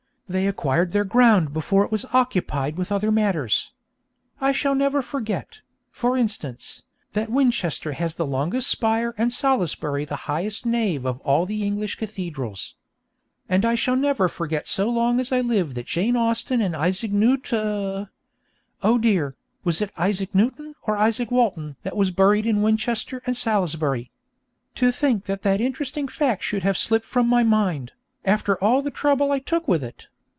[0.31, 3.73] They acquired their ground before it was occupied with other matters.
[4.39, 5.59] I shall never forget,
[5.91, 11.45] for instance, that Winchester has the longest spire and Salisbury the highest nave of all
[11.45, 12.75] the English cathedrals.
[13.49, 17.11] And I shall never forget so long as I live that Jane Austen and Isaac
[17.11, 18.07] Newt Oh
[19.01, 19.33] dear!
[19.65, 24.11] was it Isaac Newton or Izaak Walton that was buried in Winchester and Salisbury?
[24.75, 27.91] To think that that interesting fact should have slipped from my mind,
[28.23, 30.07] after all the trouble I took with it!